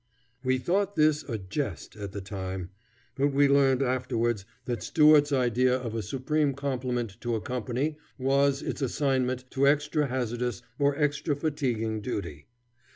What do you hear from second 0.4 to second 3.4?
We thought this a jest at the time, but